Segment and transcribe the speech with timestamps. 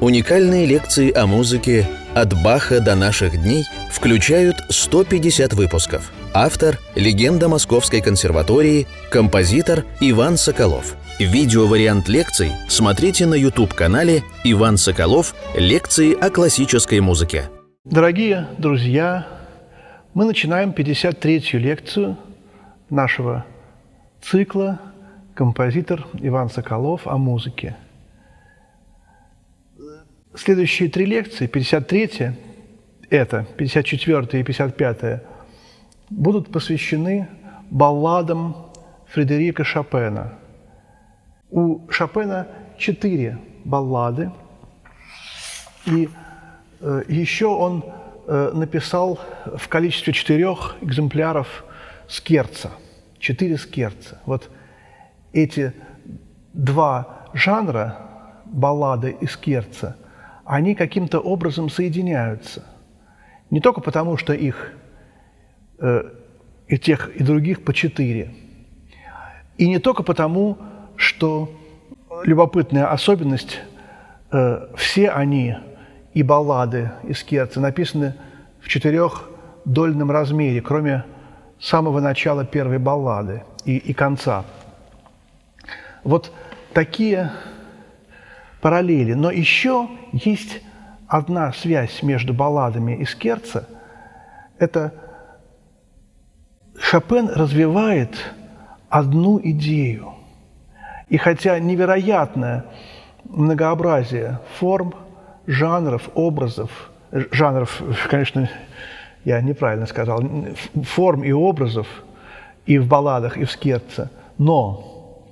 [0.00, 6.12] Уникальные лекции о музыке «От Баха до наших дней» включают 150 выпусков.
[6.32, 10.94] Автор– легенда Московской консерватории, композитор Иван Соколов.
[11.18, 15.34] Видеовариант лекций смотрите на YouTube-канале «Иван Соколов.
[15.56, 17.50] Лекции о классической музыке».
[17.84, 19.26] Дорогие друзья,
[20.14, 22.16] мы начинаем 53-ю лекцию
[22.88, 23.44] нашего
[24.22, 24.80] цикла
[25.34, 27.74] «Композитор Иван Соколов о музыке».
[30.38, 32.32] Следующие три лекции, 53-я,
[33.10, 35.22] это, 54-я и 55-я,
[36.10, 37.26] будут посвящены
[37.70, 38.70] балладам
[39.08, 40.34] Фредерика Шопена.
[41.50, 42.46] У Шопена
[42.78, 44.30] четыре баллады,
[45.86, 46.08] и
[46.82, 47.84] э, еще он
[48.28, 49.18] э, написал
[49.56, 51.64] в количестве четырех экземпляров
[52.06, 52.70] скерца,
[53.18, 54.20] четыре скерца.
[54.24, 54.48] Вот
[55.32, 55.72] эти
[56.52, 57.98] два жанра,
[58.44, 59.96] баллады и скерца–
[60.48, 62.64] они каким-то образом соединяются.
[63.50, 64.72] Не только потому, что их
[65.78, 66.02] э,
[66.66, 68.34] и тех, и других по четыре.
[69.58, 70.56] И не только потому,
[70.96, 71.50] что
[72.24, 73.60] любопытная особенность,
[74.32, 75.56] э, все они,
[76.14, 78.14] и баллады, и скерцы, написаны
[78.60, 81.04] в четырехдольном размере, кроме
[81.60, 84.46] самого начала первой баллады и, и конца.
[86.04, 86.32] Вот
[86.72, 87.32] такие
[88.60, 89.14] параллели.
[89.14, 90.60] Но еще есть
[91.06, 93.66] одна связь между балладами и Скерца.
[94.58, 94.92] Это
[96.80, 98.34] Шопен развивает
[98.88, 100.14] одну идею.
[101.08, 102.66] И хотя невероятное
[103.24, 104.94] многообразие форм,
[105.46, 108.48] жанров, образов, жанров, конечно,
[109.24, 110.22] я неправильно сказал,
[110.84, 111.86] форм и образов
[112.66, 115.24] и в балладах, и в Скерце, но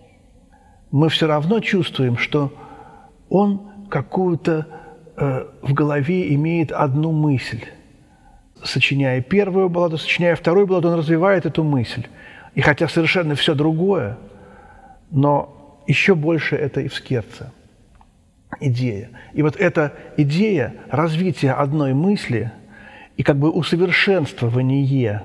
[0.90, 2.52] мы все равно чувствуем, что
[3.28, 4.66] он какую-то
[5.16, 7.64] э, в голове имеет одну мысль.
[8.62, 12.06] Сочиняя первую балладу, сочиняя вторую балладу, он развивает эту мысль.
[12.54, 14.16] И хотя совершенно все другое,
[15.10, 17.50] но еще больше это и в Скерце
[18.60, 19.10] идея.
[19.32, 22.52] И вот эта идея развития одной мысли
[23.16, 25.24] и как бы усовершенствование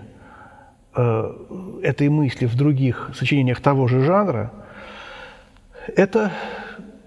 [0.95, 1.34] э,
[1.84, 4.51] этой мысли в других сочинениях того же жанра,
[5.95, 6.31] это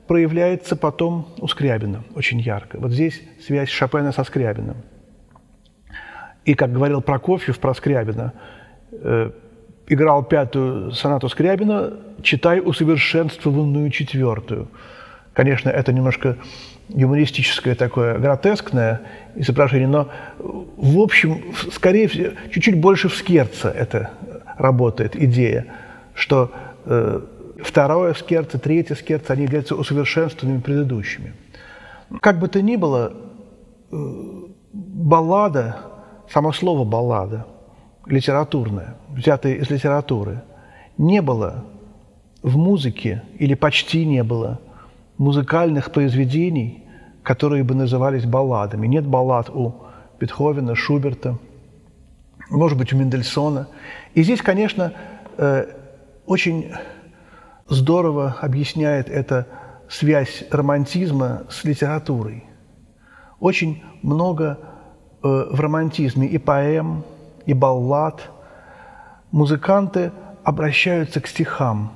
[0.06, 2.78] проявляется потом у Скрябина очень ярко.
[2.78, 4.76] Вот здесь связь Шопена со Скрябиным.
[6.44, 8.32] И, как говорил Прокофьев про Скрябина,
[8.92, 9.30] э,
[9.88, 14.68] играл пятую сонату Скрябина, читай усовершенствованную четвертую.
[15.32, 16.36] Конечно, это немножко
[16.88, 19.00] юмористическое такое, гротескное
[19.34, 24.10] изображение, но, в общем, скорее всего, чуть-чуть больше в скерце это
[24.58, 25.66] работает идея,
[26.14, 26.52] что
[26.84, 27.20] э,
[27.62, 31.34] второе скерце, третье скерце, они являются усовершенствованными предыдущими.
[32.20, 33.12] Как бы то ни было,
[33.90, 33.96] э,
[34.72, 35.76] баллада,
[36.30, 37.46] само слово баллада,
[38.06, 40.42] литературное, взятое из литературы,
[40.98, 41.64] не было
[42.42, 44.60] в музыке или почти не было
[45.16, 46.84] музыкальных произведений,
[47.22, 48.86] которые бы назывались балладами.
[48.86, 49.74] Нет баллад у
[50.20, 51.38] Бетховена, Шуберта,
[52.50, 53.68] может быть, у Мендельсона.
[54.14, 54.92] И здесь, конечно,
[55.38, 55.66] э,
[56.26, 56.72] очень
[57.68, 59.46] здорово объясняет это
[59.88, 62.44] связь романтизма с литературой.
[63.40, 64.58] Очень много
[65.22, 67.04] э, в романтизме и поэм,
[67.46, 68.30] и баллад.
[69.30, 70.12] Музыканты
[70.44, 71.92] обращаются к стихам.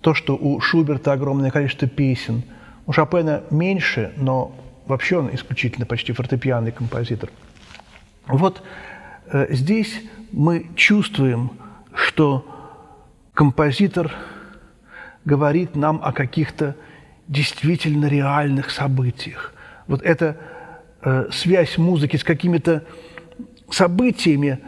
[0.00, 2.42] То, что у Шуберта огромное количество песен,
[2.86, 4.52] у Шопена меньше, но
[4.86, 7.30] вообще он исключительно почти фортепианный композитор.
[8.26, 8.62] Вот
[9.26, 10.00] э, здесь
[10.32, 11.52] мы чувствуем,
[11.94, 12.44] что
[13.34, 14.12] композитор–
[15.24, 16.76] говорит нам о каких-то
[17.28, 19.52] действительно реальных событиях.
[19.86, 20.36] Вот эта
[21.02, 22.84] э, связь музыки с какими-то
[23.70, 24.60] событиями,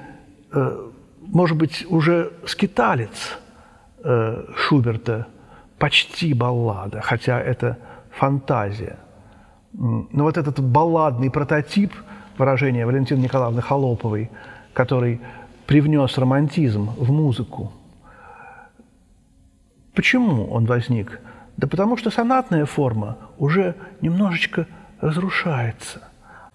[0.52, 3.38] э, может быть, уже скиталец
[4.02, 5.26] э, Шуберта,
[5.78, 7.78] почти баллада, хотя это
[8.10, 8.96] фантазия.
[9.72, 11.92] Но вот этот балладный прототип
[12.38, 14.30] выражения Валентины Николаевны Холоповой,
[14.72, 15.20] который
[15.66, 17.72] привнес романтизм в музыку–
[19.94, 21.20] Почему он возник?
[21.56, 24.66] Да потому что сонатная форма уже немножечко
[25.00, 26.02] разрушается.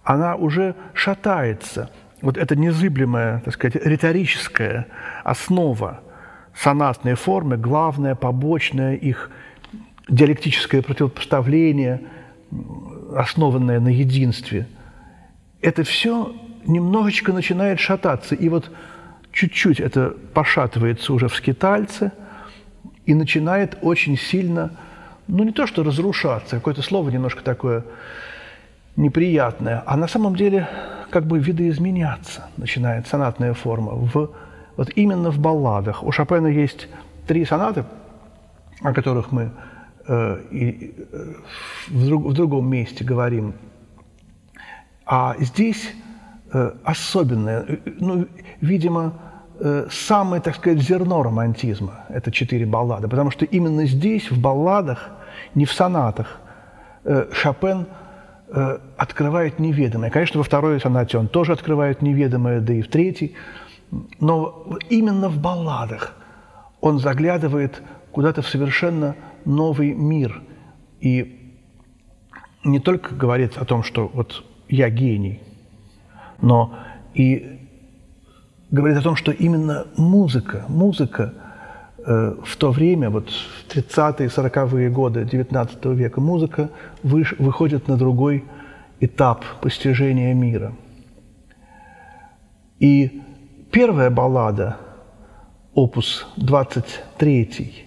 [0.04, 1.90] Она уже шатается.
[2.20, 4.86] Вот эта незыблемая, так сказать, риторическая
[5.24, 6.00] основа
[6.54, 9.30] сонатной формы, главное, побочное их
[10.08, 12.02] диалектическое противопоставление,
[13.16, 14.66] основанное на единстве,
[15.62, 16.34] это все
[16.66, 18.34] немножечко начинает шататься.
[18.34, 18.70] И вот
[19.32, 22.12] чуть-чуть это пошатывается уже в скитальце–
[23.10, 24.70] и начинает очень сильно
[25.26, 27.82] ну не то что разрушаться, какое-то слово немножко такое
[28.94, 30.68] неприятное, а на самом деле
[31.10, 33.92] как бы видоизменяться начинает сонатная форма.
[33.94, 34.30] В,
[34.76, 36.04] вот именно в балладах.
[36.04, 36.88] У Шопена есть
[37.26, 37.84] три сонаты,
[38.80, 39.50] о которых мы
[40.06, 41.34] э, и, э,
[41.88, 43.54] в, друг, в другом месте говорим.
[45.04, 45.94] А здесь
[46.52, 48.28] э, особенное, э, ну,
[48.60, 49.14] видимо,
[49.60, 53.08] э, самое, так сказать, зерно романтизма– это четыре баллады.
[53.08, 55.10] Потому что именно здесь, в балладах,
[55.54, 56.40] не в сонатах,
[57.04, 57.86] э, Шопен
[58.48, 60.10] э, открывает неведомое.
[60.10, 63.34] Конечно, во второй сонате он тоже открывает неведомое, да и в третьей.
[64.20, 66.14] Но именно в балладах
[66.80, 67.82] он заглядывает
[68.12, 69.14] куда-то в совершенно
[69.44, 70.42] новый мир.
[71.00, 71.54] И
[72.64, 75.40] не только говорит о том, что вот я гений,
[76.40, 76.74] но
[77.14, 77.59] и
[78.70, 81.32] говорит о том, что именно музыка, музыка
[81.98, 86.70] э, в то время, вот в 30-е, 40-е годы XIX века, музыка
[87.02, 88.44] выш, выходит на другой
[89.00, 90.72] этап постижения мира.
[92.78, 93.22] И
[93.70, 94.76] первая баллада,
[95.74, 97.86] опус 23,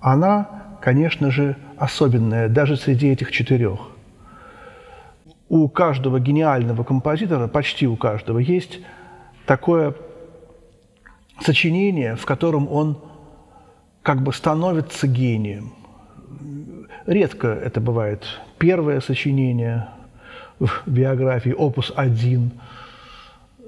[0.00, 0.48] она,
[0.80, 3.78] конечно же, особенная даже среди этих четырех.
[5.48, 8.80] У каждого гениального композитора, почти у каждого, есть
[9.46, 9.94] такое
[11.40, 12.98] сочинение, в котором он
[14.02, 15.72] как бы становится гением.
[17.06, 18.24] Редко это бывает
[18.58, 19.88] первое сочинение
[20.58, 22.50] в биографии, опус 1.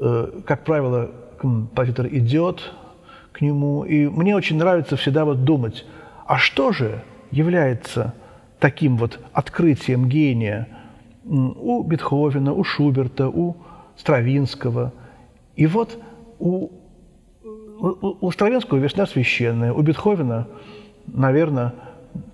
[0.01, 2.73] Э, как правило, композитор идет
[3.33, 5.85] к нему, и мне очень нравится всегда вот думать,
[6.27, 8.15] а что же является
[8.61, 10.69] таким вот открытием гения
[11.25, 13.57] у Бетховена, у Шуберта, у
[13.97, 14.93] Стравинского–
[15.57, 15.99] и вот
[16.39, 16.71] у,
[17.79, 20.49] у, у Стравинского «Весна священная», у Бетховена,
[21.07, 21.75] наверное,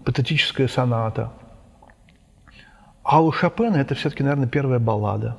[0.05, 1.33] патетическая соната.
[3.03, 5.37] А у Шопена это все-таки, наверное, первая баллада.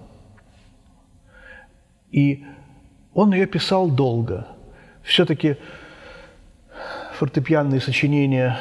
[2.12, 2.46] И
[3.14, 4.48] он ее писал долго.
[5.04, 5.58] Все-таки
[7.18, 8.60] фортепианные сочинения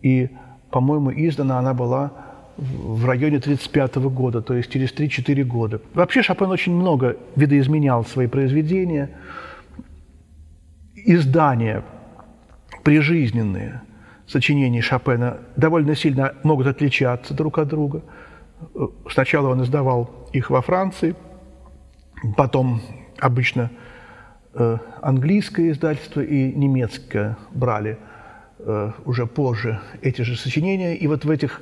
[0.00, 0.30] И,
[0.70, 2.12] по-моему, издана она была
[2.56, 5.82] в районе 1935 года, то есть через 3-4 года.
[5.92, 9.10] Вообще Шопен очень много видоизменял свои произведения.
[10.94, 11.84] Издания
[12.84, 13.82] прижизненные
[14.26, 18.00] сочинений Шопена довольно сильно могут отличаться друг от друга.
[19.10, 21.14] Сначала он издавал их во Франции–
[22.36, 22.80] Потом
[23.18, 23.70] обычно
[24.54, 27.98] э, английское издательство и немецкое брали
[28.58, 30.96] э, уже позже эти же сочинения.
[30.96, 31.60] И вот в этих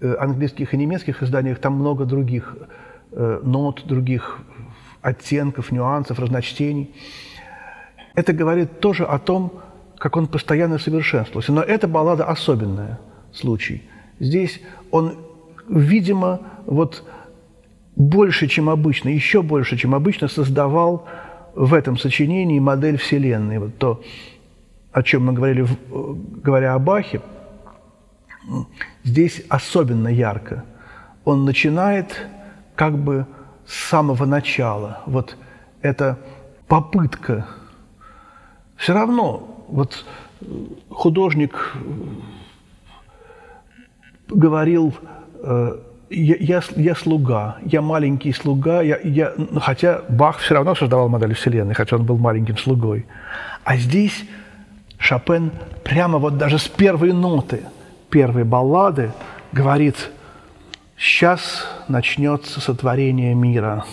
[0.00, 2.56] э, английских и немецких изданиях там много других
[3.12, 4.40] э, нот, других
[5.00, 6.94] оттенков, нюансов, разночтений.
[8.14, 9.60] Это говорит тоже о том,
[9.98, 11.52] как он постоянно совершенствовался.
[11.52, 12.98] Но эта баллада особенная
[13.32, 13.82] случай.
[14.18, 14.60] Здесь
[14.90, 15.18] он,
[15.68, 17.04] видимо, вот
[17.96, 21.06] больше, чем обычно, еще больше, чем обычно, создавал
[21.54, 23.58] в этом сочинении модель Вселенной.
[23.58, 24.02] Вот то,
[24.92, 25.66] о чем мы говорили,
[26.42, 27.20] говоря о Бахе,
[29.04, 30.64] здесь особенно ярко.
[31.24, 32.26] Он начинает
[32.74, 33.26] как бы
[33.66, 35.02] с самого начала.
[35.06, 35.36] Вот
[35.80, 36.18] эта
[36.66, 37.46] попытка.
[38.76, 40.04] Все равно, вот
[40.90, 41.74] художник
[44.28, 44.94] говорил
[45.42, 45.78] э,
[46.14, 51.08] я, я, я слуга, я маленький слуга, я, я, ну, хотя Бах все равно создавал
[51.08, 53.06] модель Вселенной, хотя он был маленьким слугой.
[53.64, 54.24] А здесь
[54.98, 55.50] Шопен
[55.82, 57.60] прямо вот даже с первой ноты,
[58.10, 59.12] первой баллады
[59.52, 60.10] говорит,
[60.96, 63.84] сейчас начнется сотворение мира.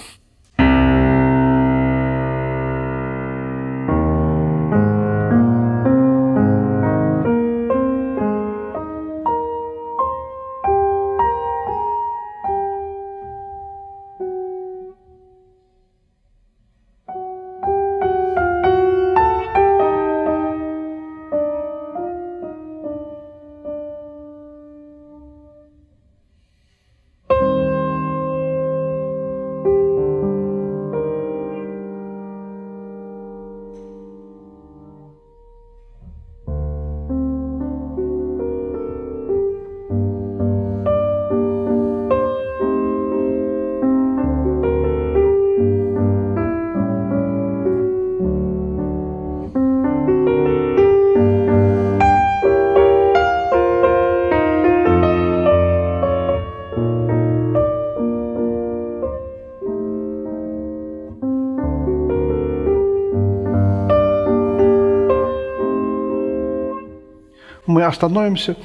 [67.82, 68.56] Мы остановимся.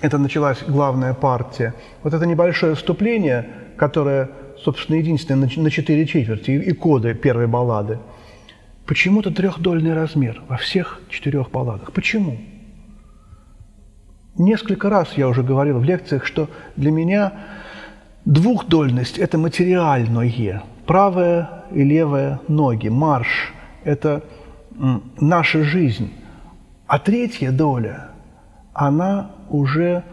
[0.00, 1.74] Это началась главная партия.
[2.02, 4.30] Вот это небольшое вступление, которое,
[4.64, 7.98] собственно, единственное на четыре четверти и коды первой баллады.
[8.86, 11.92] Почему-то трехдольный размер во всех четырех балладах.
[11.92, 12.38] Почему?
[14.36, 17.32] Несколько раз я уже говорил в лекциях, что для меня
[18.24, 23.52] двухдольность– это материальное, правая и левая ноги, марш–
[23.84, 24.22] это
[25.20, 26.10] наша жизнь.
[26.88, 28.08] А третья доля,
[28.72, 30.04] она уже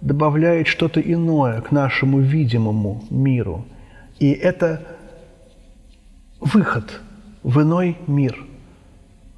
[0.00, 3.64] добавляет что-то иное к нашему видимому миру.
[4.18, 4.82] И это
[6.40, 7.00] выход
[7.44, 8.44] в иной мир.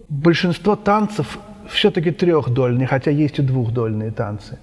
[0.09, 4.59] Большинство танцев все-таки трехдольные, хотя есть и двухдольные танцы.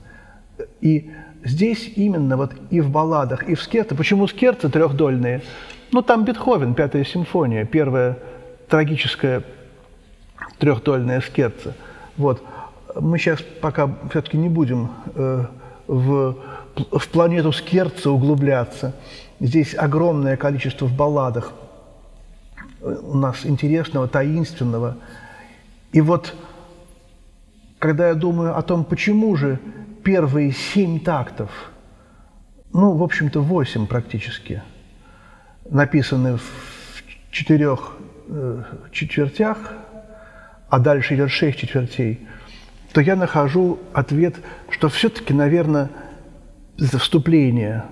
[0.82, 1.12] И
[1.44, 3.94] здесь именно вот и в балладах, и в скерце.
[3.94, 5.44] Почему скерцы трехдольные?
[5.91, 8.17] Ну, там Бетховен, пятая симфония, первая
[8.67, 9.44] трагическая
[10.58, 11.75] трехдольная скерца.
[12.17, 12.41] Вот.
[12.95, 15.45] Мы сейчас пока все-таки не будем э,
[15.88, 16.38] в,
[16.91, 18.95] в планету скерца углубляться.
[19.39, 21.51] Здесь огромное количество в балладах
[22.81, 24.98] у нас интересного, таинственного.
[25.91, 26.36] И вот,
[27.79, 29.60] когда я думаю о том, почему же
[30.03, 31.50] первые семь тактов,
[32.74, 34.62] ну, в общем-то, восемь практически,
[35.69, 36.43] написаны в
[37.31, 37.93] четырех
[38.27, 39.74] э, четвертях,
[40.75, 42.20] а дальше идет шесть четвертей,
[42.91, 44.36] то я нахожу ответ,
[44.70, 45.89] что все-таки, наверное,
[46.75, 47.86] за вступление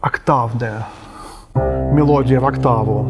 [0.00, 0.88] октавная,
[1.54, 3.04] мелодия в октаву.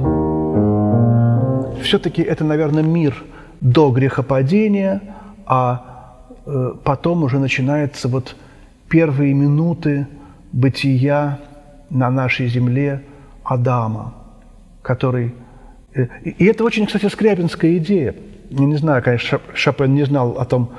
[1.82, 3.24] Все-таки это, наверное, мир
[3.62, 5.00] до грехопадения,
[5.46, 8.36] а э, потом уже начинается вот
[8.90, 10.06] первые минуты
[10.52, 11.38] бытия
[11.88, 13.02] на нашей земле
[13.42, 14.12] Адама,
[14.82, 15.34] который...
[15.94, 18.14] Э, и это очень, кстати, скрябинская идея.
[18.56, 20.70] Я не знаю, конечно, Шопен не знал о том,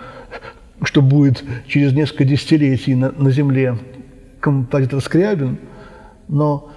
[0.81, 3.77] что будет через несколько десятилетий на, на Земле
[4.39, 5.57] композитор Скрябин,
[6.29, 6.69] но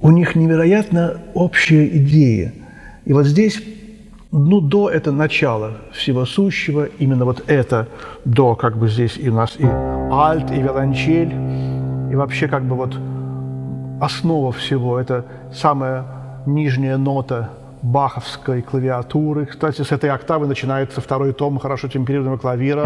[0.00, 2.52] у них невероятно общая идея.
[3.06, 3.60] И вот здесь,
[4.30, 7.88] ну, до это начало всего сущего, именно вот это
[8.24, 11.32] до, как бы здесь и у нас и альт, и виолончель,
[12.12, 12.96] и вообще как бы вот
[14.00, 16.04] основа всего, это самая
[16.46, 17.50] нижняя нота
[17.82, 19.46] баховской клавиатуры.
[19.46, 22.84] Кстати, с этой октавы начинается второй том хорошо темперированного клавира.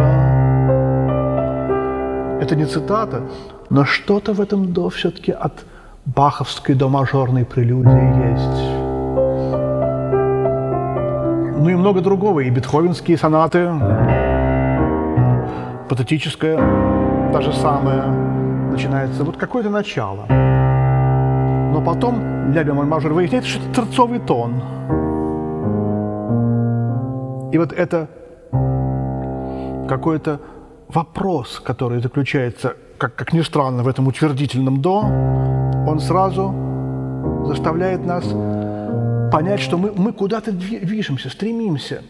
[2.41, 3.23] Это не цитата,
[3.71, 5.65] но что-то в этом до все-таки от
[6.05, 8.83] баховской до мажорной прелюдии есть.
[11.59, 13.71] Ну и много другого, и бетховенские сонаты,
[15.89, 16.59] патетическое,
[17.33, 18.03] даже самое,
[18.73, 20.52] начинается вот какое-то начало.
[21.93, 24.63] Потом ля бемоль мажор выясняется, что это терцовый тон.
[27.53, 28.09] И вот это
[29.91, 30.41] какой-то
[30.89, 35.01] вопрос, который заключается, как, как ни странно, в этом утвердительном «до»,
[35.87, 36.55] он сразу
[37.45, 38.25] заставляет нас
[39.31, 42.03] понять, что мы, мы куда-то движемся, стремимся.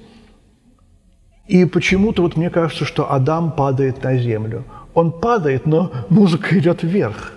[1.49, 4.63] И почему-то вот мне кажется, что Адам падает на землю.
[4.95, 7.33] Он падает, но музыка идет вверх.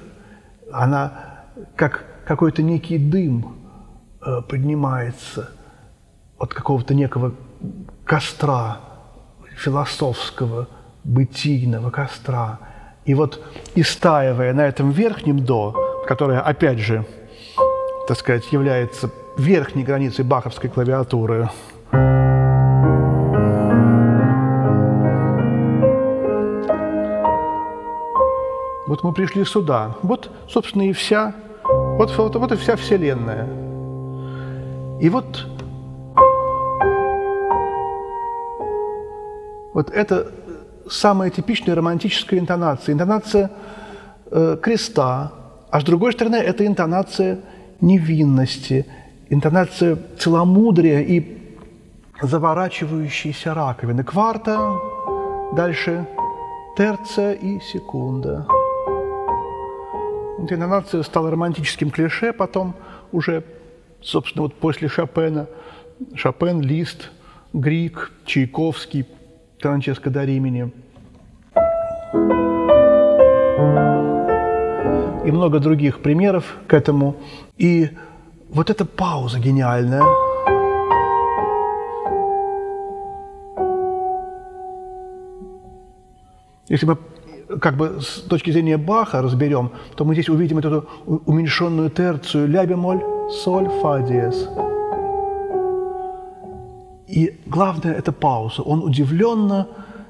[0.71, 1.11] Она
[1.75, 3.55] как какой-то некий дым
[4.25, 5.51] э, поднимается
[6.37, 7.33] от какого-то некого
[8.03, 8.79] костра,
[9.55, 10.67] философского,
[11.03, 12.59] бытийного костра.
[13.05, 13.41] И вот
[13.75, 17.05] истаивая на этом верхнем до, которое, опять же,
[18.07, 21.49] так сказать, является верхней границей баховской клавиатуры,
[28.87, 29.95] Вот мы пришли сюда.
[30.03, 31.33] Вот, собственно, и вся
[31.97, 33.47] вот, вот, вот и вся Вселенная.
[34.99, 35.45] И вот,
[39.73, 40.31] вот это
[40.89, 42.93] самая типичная романтическая интонация.
[42.93, 43.51] Интонация
[44.29, 45.31] э, креста,
[45.71, 47.39] а с другой стороны, это интонация
[47.81, 48.85] невинности,
[49.29, 51.37] интонация целомудрия и
[52.21, 54.03] заворачивающейся раковины.
[54.03, 54.79] Кварта,
[55.53, 56.05] дальше
[56.77, 58.45] терция и секунда.
[60.37, 62.75] Интонация стала романтическим клише, потом
[63.11, 63.43] уже,
[64.01, 65.47] собственно, вот после Шопена,
[66.13, 67.09] Шопен, Лист,
[67.53, 69.05] Грик, Чайковский,
[69.59, 70.71] Франческо да Римини.
[75.25, 77.15] И много других примеров к этому.
[77.57, 77.89] И
[78.49, 80.03] вот эта пауза гениальная.
[86.67, 86.97] Если бы
[87.59, 92.65] как бы с точки зрения Баха разберем, то мы здесь увидим эту уменьшенную терцию ля
[92.65, 93.01] бемоль,
[93.43, 94.49] соль, фа диез.
[97.07, 98.61] И главное– это пауза.
[98.63, 99.67] Он удивленно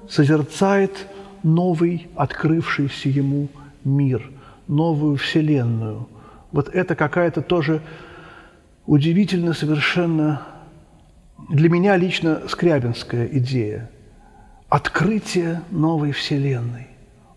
[0.09, 1.07] созерцает
[1.43, 3.49] новый, открывшийся ему
[3.83, 4.31] мир,
[4.67, 6.07] новую вселенную.
[6.51, 7.81] Вот это какая-то тоже
[8.85, 10.41] удивительно совершенно
[11.49, 13.89] для меня лично скрябинская идея.
[14.69, 16.87] Открытие новой вселенной.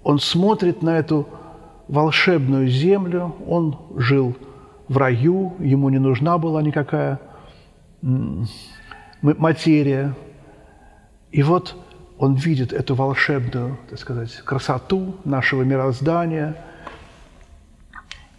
[0.02, 1.28] Он смотрит на эту
[1.88, 4.36] волшебную землю, он жил
[4.88, 7.20] в раю, ему не нужна была никакая
[9.22, 10.14] материя.
[11.30, 11.76] И вот
[12.18, 16.56] он видит эту волшебную, так сказать, красоту нашего мироздания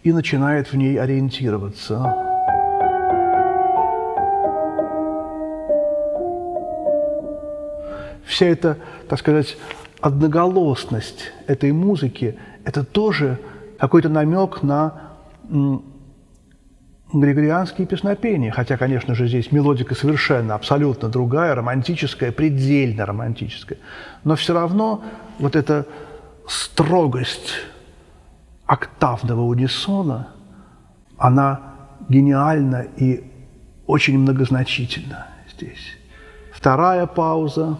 [0.02, 2.26] и начинает в ней ориентироваться.
[8.24, 9.56] Вся эта, так сказать,
[10.00, 13.38] одноголосность этой музыки– это тоже
[13.78, 15.10] какой-то намек на
[17.12, 23.78] григорианские песнопения, хотя, конечно же, здесь мелодика совершенно, абсолютно другая, романтическая, предельно романтическая.
[24.24, 25.02] Но все равно
[25.38, 25.86] вот эта
[26.46, 27.54] строгость
[28.66, 30.28] октавного унисона,
[31.18, 31.60] она
[32.08, 33.24] гениальна и
[33.86, 35.96] очень многозначительна здесь.
[36.52, 37.76] Вторая пауза.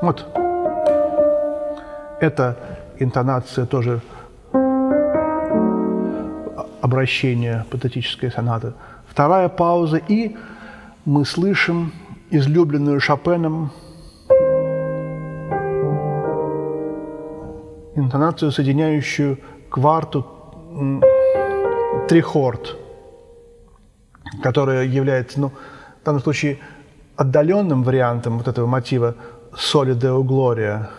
[0.00, 0.26] Вот.
[2.20, 2.56] Это
[2.98, 4.00] интонация тоже
[6.80, 8.74] обращение, патетическая соната.
[9.06, 10.36] Вторая пауза, и
[11.04, 11.92] мы слышим
[12.30, 13.72] излюбленную Шопеном
[17.94, 19.38] интонацию, соединяющую
[19.70, 20.24] кварту
[22.08, 22.76] трихорд,
[24.42, 25.48] которая является, ну,
[26.00, 26.58] в данном случае,
[27.16, 29.14] отдаленным вариантом вот этого мотива
[29.56, 30.90] «Соли Део Глория».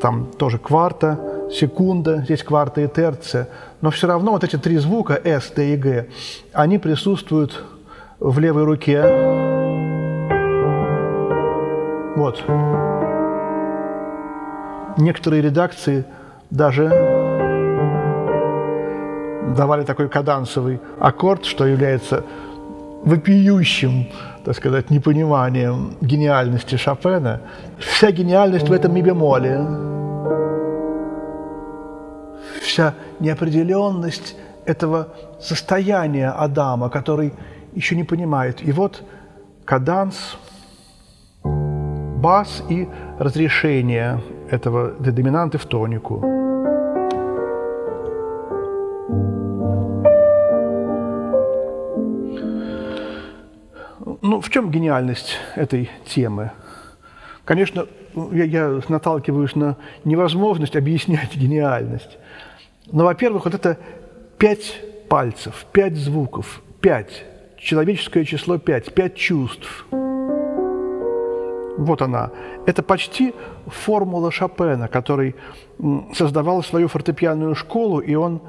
[0.00, 1.18] Там тоже кварта,
[1.52, 3.48] секунда, здесь кварта и терция.
[3.82, 6.08] Но все равно вот эти три звука S, D и G,
[6.52, 7.62] они присутствуют
[8.18, 9.02] в левой руке.
[12.16, 12.42] Вот.
[14.98, 16.04] Некоторые редакции
[16.50, 16.88] даже
[19.56, 22.24] давали такой кадансовый аккорд, что является
[23.04, 24.06] вопиющим,
[24.44, 27.40] так сказать, непониманием гениальности Шопена.
[27.78, 29.58] Вся гениальность в этом ми бемоле
[32.70, 35.08] вся неопределенность этого
[35.40, 37.32] состояния Адама, который
[37.74, 38.62] еще не понимает.
[38.62, 39.02] И вот
[39.64, 40.36] каданс,
[41.42, 46.39] бас и разрешение этого доминанты в тонику.
[54.40, 56.52] В чем гениальность этой темы?
[57.44, 57.86] Конечно,
[58.32, 62.18] я, я наталкиваюсь на невозможность объяснять гениальность.
[62.90, 63.76] Но, во-первых, вот это
[64.38, 67.24] пять пальцев, пять звуков, пять,
[67.58, 69.86] человеческое число пять, пять чувств.
[71.76, 72.30] Вот она.
[72.66, 73.34] Это почти
[73.66, 75.34] формула Шопена, который
[76.14, 78.40] создавал свою фортепианную школу, и он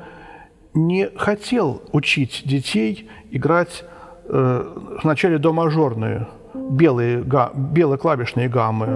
[0.74, 3.84] не хотел учить детей играть
[4.26, 4.64] э,
[5.04, 8.88] вначале до мажорные, белые, га, белоклавишные гаммы.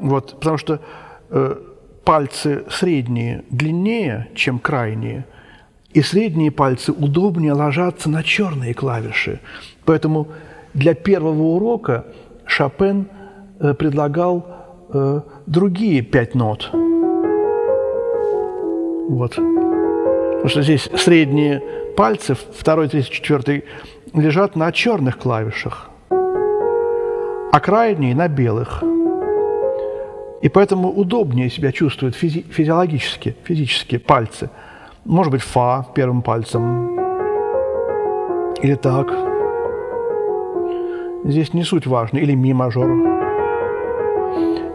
[0.00, 0.80] Вот, потому что
[1.30, 1.56] э,
[2.04, 5.26] пальцы средние длиннее, чем крайние,
[5.92, 9.40] и средние пальцы удобнее ложатся на черные клавиши.
[9.84, 10.28] Поэтому
[10.74, 12.06] для первого урока
[12.46, 13.08] Шопен
[13.60, 14.46] э, предлагал
[14.92, 16.70] э, другие пять нот.
[19.08, 19.36] Вот.
[19.36, 21.62] Потому что здесь средние
[22.02, 23.64] пальцы, второй, третий, четвертый,
[24.12, 25.88] лежат на черных клавишах,
[27.52, 28.82] а крайние на белых–
[30.42, 34.50] и поэтому удобнее себя чувствуют физи физиологически, физически пальцы.
[35.04, 36.98] Может быть, фа первым пальцем.
[38.60, 39.06] Или так.
[41.24, 42.18] Здесь не суть важно.
[42.18, 42.90] Или ми мажор.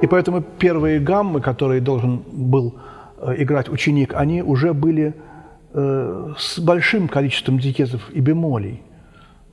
[0.01, 2.75] И поэтому первые гаммы, которые должен был
[3.17, 5.13] э, играть ученик, они уже были
[5.77, 8.81] э, с большим количеством диезов и бемолей.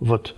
[0.00, 0.34] Вот.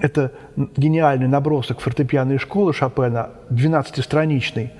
[0.00, 0.32] Это
[0.76, 4.70] гениальный набросок фортепианной школы Шопена, 12-страничный,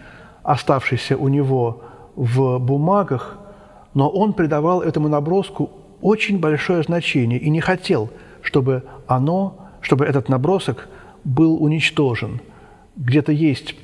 [0.42, 1.82] оставшийся у него
[2.14, 3.38] в бумагах,
[3.94, 5.70] но он придавал этому наброску
[6.02, 8.10] очень большое значение и не хотел,
[8.42, 10.88] чтобы оно, чтобы этот набросок
[11.24, 12.40] был уничтожен.
[12.96, 13.74] Где-то есть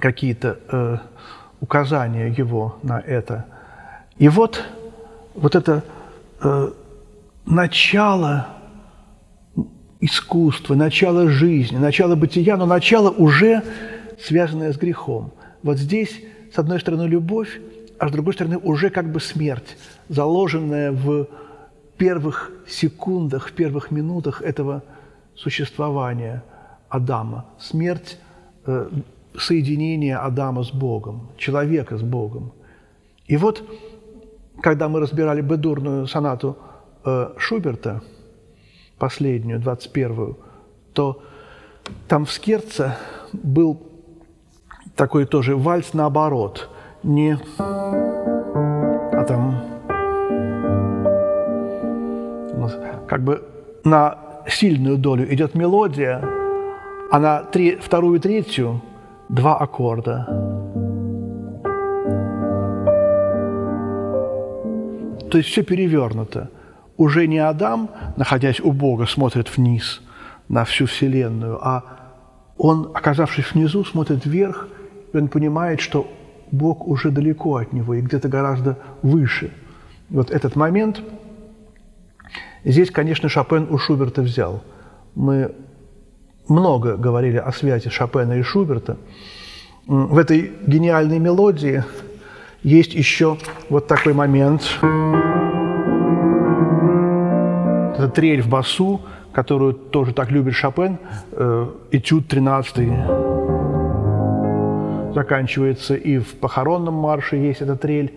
[0.00, 0.96] какие-то э,
[1.60, 3.44] указания его на это.
[4.18, 4.64] И вот,
[5.34, 5.84] вот это
[6.42, 6.70] э,
[7.46, 8.48] начало
[10.00, 13.62] искусство, начало жизни, начало бытия, но начало уже
[14.20, 15.32] связанное с грехом.
[15.62, 16.20] Вот здесь,
[16.52, 17.60] с одной стороны, любовь,
[17.98, 19.76] а с другой стороны, уже как бы смерть,
[20.08, 21.26] заложенная в
[21.96, 24.82] первых секундах, в первых минутах этого
[25.34, 26.42] существования
[26.88, 27.46] Адама.
[27.58, 28.18] Смерть
[28.66, 28.88] э,
[29.38, 32.52] соединения Адама с Богом, человека с Богом.
[33.26, 33.62] И вот,
[34.64, 36.56] когда мы разбирали бедурную сонату
[37.04, 38.00] э, Шуберта,
[38.98, 40.38] последнюю, 21-ю,
[40.94, 41.22] то
[42.08, 42.96] там в Скерце
[43.34, 43.78] был
[44.96, 46.70] такой тоже вальс наоборот.
[47.02, 47.38] Не...
[47.58, 49.60] А там...
[53.06, 53.46] Как бы
[53.84, 56.26] на сильную долю идет мелодия,
[57.10, 58.80] а на три, вторую и третью
[59.28, 60.73] два аккорда.
[65.34, 66.48] То есть все перевернуто.
[66.96, 70.00] Уже не Адам, находясь у Бога, смотрит вниз
[70.48, 71.82] на всю Вселенную, а
[72.56, 74.68] он, оказавшись внизу, смотрит вверх,
[75.12, 76.06] и он понимает, что
[76.52, 79.52] Бог уже далеко от него и где-то гораздо выше.
[80.08, 81.02] Вот этот момент
[82.62, 84.62] здесь, конечно, Шопен у Шуберта взял.
[85.16, 85.52] Мы
[86.46, 88.98] много говорили о связи Шопена и Шуберта.
[89.88, 91.82] В этой гениальной мелодии
[92.62, 93.36] есть еще
[93.68, 94.62] вот такой момент.
[98.04, 99.00] Это трель в басу,
[99.32, 100.98] которую тоже так любит Шопен,
[101.32, 102.90] э, этюд 13
[105.14, 108.12] заканчивается, и в похоронном марше есть эта трель.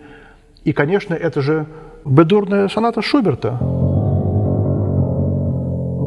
[0.64, 1.64] И, конечно, это же
[2.04, 3.56] бедурная соната Шуберта.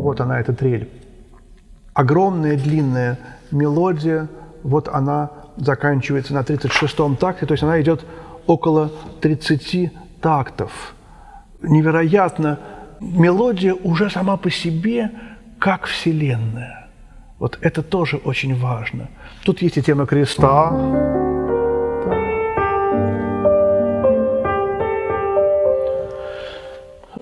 [0.03, 0.87] Вот она, эта трель.
[1.95, 3.17] Огромная длинная
[3.49, 4.27] мелодия,
[4.61, 8.05] вот она заканчивается на 36-м такте, то есть она идет
[8.45, 8.91] около
[9.21, 9.91] 30
[10.21, 10.93] тактов.
[11.63, 12.59] Невероятно
[13.01, 15.11] мелодия уже сама по себе
[15.59, 16.87] как Вселенная.
[17.39, 19.09] Вот это тоже очень важно.
[19.43, 20.69] Тут есть и тема креста.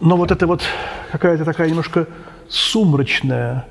[0.01, 0.61] Но вот это вот
[1.11, 2.07] какая-то такая немножко
[2.47, 3.65] сумрачная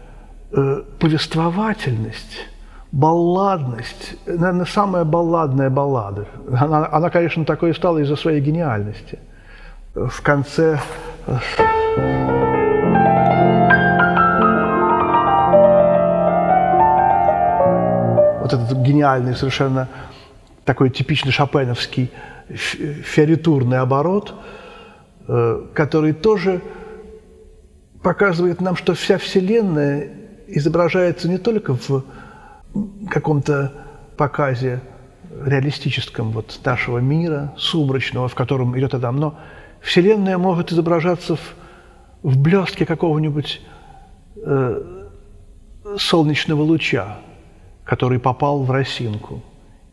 [0.53, 2.49] э, повествовательность,
[2.92, 6.27] балладность, наверное, самая балладная баллада.
[6.51, 9.18] Она, она, конечно, такой стала из-за своей гениальности.
[9.94, 10.81] В конце
[18.41, 19.88] вот этот гениальный совершенно
[20.64, 22.11] такой типичный шопеновский
[22.49, 24.35] фиоритурный оборот,
[25.27, 26.62] э, который тоже
[28.03, 30.09] показывает нам, что вся Вселенная
[30.47, 32.05] изображается не только в
[33.11, 33.73] каком-то
[34.17, 34.81] показе
[35.45, 39.38] реалистическом вот нашего мира, сумрачного, в котором идет Адам, но
[39.81, 41.55] Вселенная может изображаться в,
[42.23, 43.61] в блестке какого-нибудь
[44.45, 44.83] э,
[45.97, 47.19] солнечного луча,
[47.85, 49.43] который попал в росинку.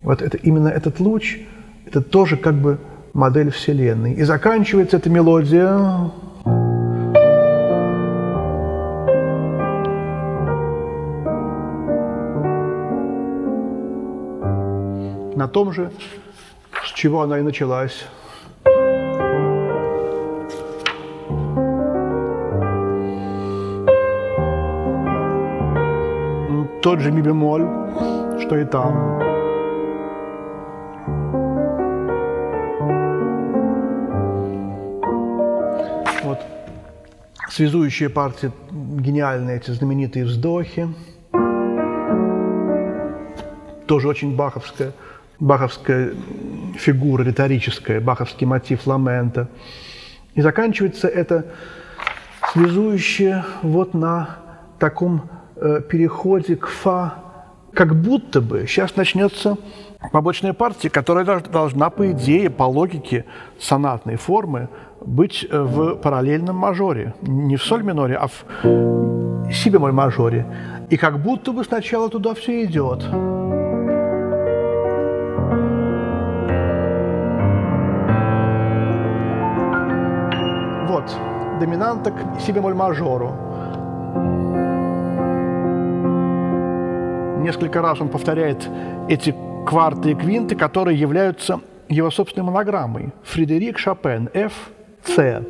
[0.01, 1.39] Вот это, именно этот луч,
[1.85, 2.79] это тоже как бы
[3.13, 4.13] модель Вселенной.
[4.13, 6.11] И заканчивается эта мелодия
[15.35, 15.91] на том же,
[16.83, 18.05] с чего она и началась.
[26.85, 27.65] Тот же ми бемоль,
[28.41, 29.19] что и там.
[36.23, 36.39] Вот
[37.49, 38.51] связующие партии,
[38.99, 40.87] гениальные эти знаменитые вздохи.
[43.87, 44.91] Тоже очень баховская,
[45.39, 46.11] баховская
[46.75, 49.47] фигура риторическая, баховский мотив ламента.
[50.35, 51.45] И заканчивается это
[52.53, 54.37] связующее вот на
[54.77, 57.15] таком переходе к фа,
[57.73, 59.57] как будто бы сейчас начнется
[60.11, 63.25] побочная партия, которая должна, по идее, по логике
[63.59, 64.69] сонатной формы,
[65.05, 67.13] быть э, в параллельном мажоре.
[67.21, 68.45] Не в соль миноре, а в
[69.51, 70.45] си бемоль мажоре.
[70.89, 73.03] И как будто бы сначала туда все идет.
[80.87, 81.15] Вот,
[81.59, 82.51] доминанта к си
[87.45, 88.69] несколько раз он повторяет
[89.07, 89.33] эти
[89.65, 93.13] кварты и квинты, которые являются его собственной монограммой.
[93.23, 94.51] Фредерик Шопен, Ф,
[95.05, 95.41] С.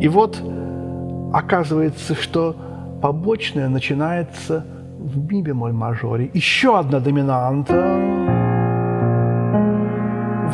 [0.00, 0.42] И вот
[1.32, 2.54] оказывается, что
[3.00, 4.64] побочное начинается
[4.98, 6.30] в ми бемоль мажоре.
[6.34, 7.74] Еще одна доминанта.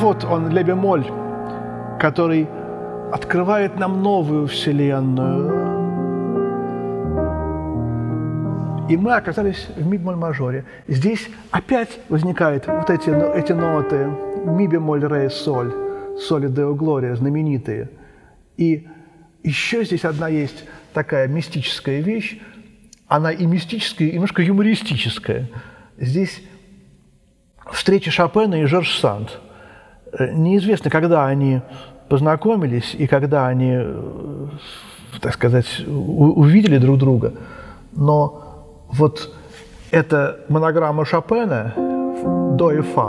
[0.00, 1.04] Вот он, ле бемоль,
[1.98, 2.48] который
[3.12, 5.57] открывает нам новую вселенную
[8.88, 10.64] и мы оказались в ми бемоль мажоре.
[10.86, 14.06] Здесь опять возникают вот эти, эти ноты
[14.44, 15.72] ми бемоль ре соль
[16.18, 17.90] Соли Део Глория, знаменитые.
[18.56, 18.88] И
[19.42, 22.40] еще здесь одна есть такая мистическая вещь,
[23.06, 25.48] она и мистическая, и немножко юмористическая.
[25.96, 26.42] Здесь
[27.70, 29.38] встреча Шопена и Жорж Санд.
[30.12, 31.60] Э, неизвестно, когда они
[32.08, 34.48] познакомились и когда они, э,
[35.20, 37.34] так сказать, увидели друг друга,
[37.92, 38.47] но
[38.88, 39.34] вот
[39.90, 41.74] эта монограмма Шопена
[42.56, 43.08] до и фа,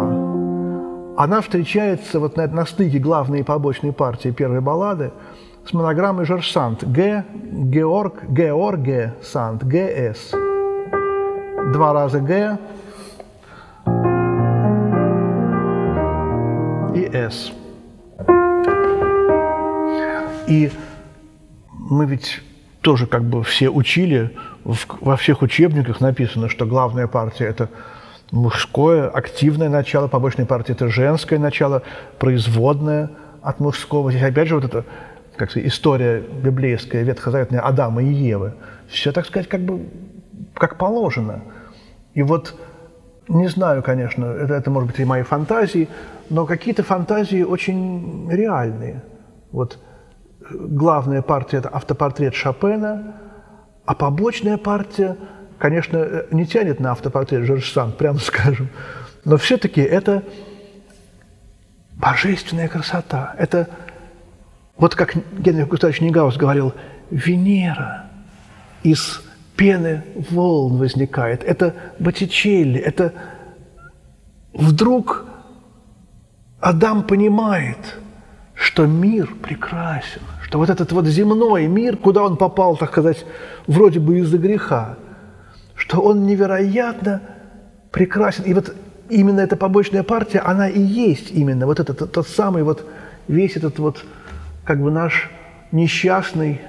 [1.17, 5.11] она встречается вот на, на стыке главной и побочной партии первой баллады
[5.65, 6.83] с монограммой Жорж Санд.
[6.83, 10.31] Г, Георг, Георге Санд, ГС.
[11.73, 12.57] Два раза Г
[16.95, 17.51] и С.
[20.47, 20.71] И
[21.71, 22.41] мы ведь
[22.81, 24.35] тоже как бы все учили,
[25.01, 27.69] во всех учебниках написано, что главная партия– это
[28.32, 31.82] мужское, активное начало, побочная партия– это женское начало,
[32.19, 34.12] производное от мужского.
[34.12, 34.86] Здесь опять же вот эта
[35.36, 38.55] как сказать, история библейская, ветхозаветная Адама и Евы.
[38.89, 39.86] Все, так сказать, как бы
[40.53, 41.41] как положено.
[42.13, 42.55] И вот
[43.29, 45.88] не знаю, конечно, это, это может быть и мои фантазии,
[46.29, 49.01] но какие-то фантазии очень реальные.
[49.51, 49.79] Вот
[50.51, 53.15] главная партия– это автопортрет Шопена,
[53.89, 55.17] а побочная партия,
[55.58, 58.69] конечно, не тянет на автопортрет Жорж прямо скажем,
[59.25, 60.23] но все-таки это
[61.95, 63.34] божественная красота.
[63.39, 63.67] Это,
[64.78, 66.75] вот как Генрих Густавович Негаус говорил,
[67.10, 68.12] Венера
[68.84, 69.23] из
[69.56, 71.43] пены волн возникает.
[71.43, 73.15] Это Боттичелли, это
[74.54, 75.25] вдруг
[76.60, 77.97] Адам понимает–
[78.60, 83.23] что мир прекрасен, что вот этот вот земной мир, куда он попал, так сказать,
[83.67, 84.97] вроде бы из-за греха,
[85.75, 87.21] что он невероятно
[87.91, 88.45] прекрасен.
[88.45, 88.75] И вот
[89.09, 92.83] именно эта побочная партия, она и есть именно вот этот тот, самый вот
[93.27, 94.03] весь этот вот
[94.63, 95.29] как бы наш
[95.71, 96.62] несчастный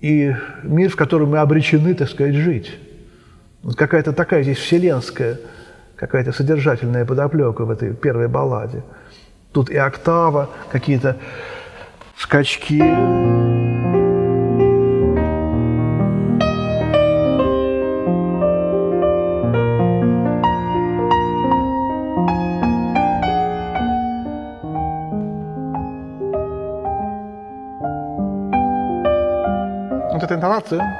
[0.00, 2.78] и мир, в котором мы обречены, так сказать, жить.
[3.64, 5.40] Вот какая-то такая здесь вселенская,
[5.96, 8.84] какая-то содержательная подоплека в этой первой балладе–
[9.52, 11.16] Тут и октава, какие-то
[12.20, 12.82] скачки.
[30.12, 30.96] Вот эта интонация.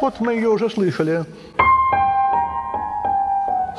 [0.00, 1.24] Вот мы ее уже слышали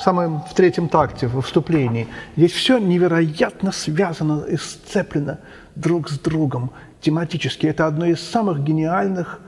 [0.01, 2.07] самом, в третьем такте, в вступлении.
[2.35, 5.39] Здесь все невероятно связано и сцеплено
[5.75, 7.67] друг с другом тематически.
[7.67, 9.39] Это одно из самых гениальных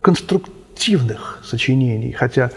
[0.00, 2.50] конструктивных сочинений, хотя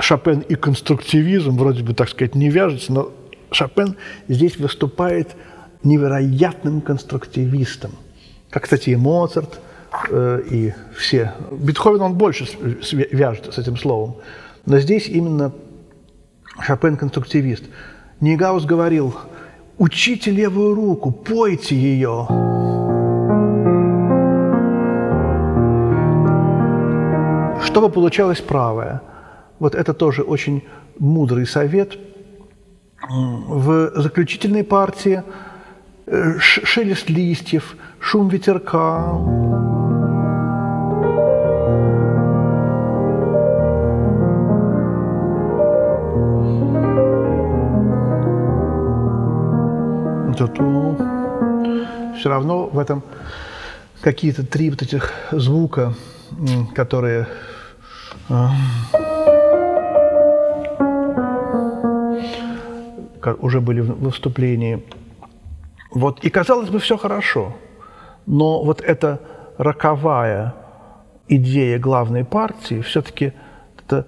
[0.00, 3.12] Шопен и конструктивизм вроде бы, так сказать, не вяжется, но
[3.50, 3.96] Шопен
[4.28, 5.36] здесь выступает
[5.84, 7.92] невероятным конструктивистом.
[8.50, 9.60] Как, кстати, и Моцарт,
[10.10, 11.34] э, и все.
[11.50, 12.46] Бетховен он больше
[12.92, 14.16] вяжет с этим словом.
[14.64, 15.52] Но здесь именно
[16.60, 17.64] Шопен конструктивист.
[18.20, 19.14] Нигаус говорил,
[19.78, 22.26] учите левую руку, пойте ее.
[27.64, 29.00] Чтобы получалось правое.
[29.58, 30.62] Вот это тоже очень
[30.98, 31.98] мудрый совет.
[33.08, 35.22] В заключительной партии
[36.06, 39.18] э, шелест листьев, шум ветерка,
[50.48, 50.96] ту
[52.16, 53.02] все равно в этом
[54.00, 55.94] какие-то три вот этих звука,
[56.74, 57.26] которые
[58.28, 58.52] а,
[63.40, 64.84] уже были в выступлении.
[65.90, 67.54] Вот, и казалось бы, все хорошо.
[68.26, 69.20] Но вот эта
[69.58, 70.54] роковая
[71.28, 73.32] идея главной партии, все-таки
[73.84, 74.06] эта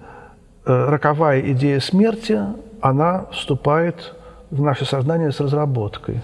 [0.65, 2.41] э, роковая идея смерти,
[2.81, 4.14] она вступает
[4.51, 6.21] в наше сознание с разработкой.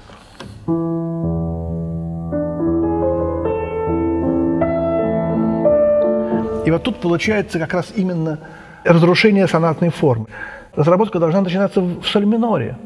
[6.66, 8.40] И вот тут получается как раз именно
[8.84, 10.28] разрушение сонатной формы.
[10.76, 12.78] Разработка должна начинаться в соль миноре,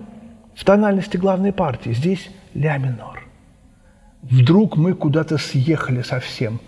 [0.56, 1.92] в тональности главной партии.
[1.92, 3.24] Здесь ля минор.
[4.24, 6.60] Вдруг мы куда-то съехали совсем.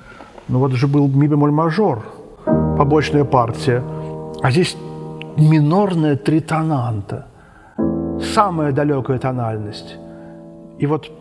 [0.47, 2.05] Ну вот же был ми бемоль мажор,
[2.45, 3.83] побочная партия.
[4.43, 4.77] А здесь
[5.37, 7.26] минорная тритонанта–
[8.37, 9.95] самая далекая тональность.
[10.77, 11.11] И вот,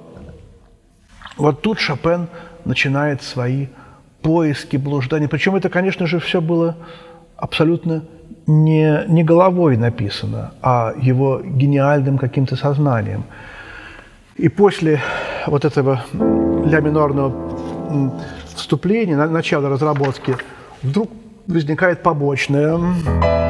[1.38, 2.29] вот тут Шопен
[2.66, 3.68] начинает свои
[4.20, 5.26] поиски, блуждания.
[5.26, 6.76] Причем это, конечно же, все было
[7.38, 8.02] абсолютно
[8.46, 13.24] не, не головой написано, а его гениальным каким-то сознанием.
[14.37, 15.00] И после
[15.46, 16.05] вот этого
[16.66, 17.33] ля минорного
[18.55, 20.37] вступления, начала разработки,
[20.83, 21.11] вдруг
[21.46, 23.46] возникает побочное.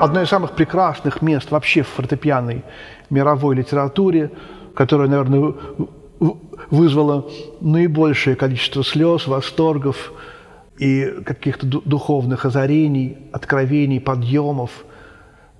[0.00, 2.64] Одно из самых прекрасных мест вообще в фортепианной
[3.10, 4.30] мировой литературе,
[4.74, 5.54] которое, наверное,
[6.70, 7.28] вызвало
[7.60, 10.12] наибольшее количество слез, восторгов
[10.78, 14.84] и каких-то духовных озарений, откровений, подъемов.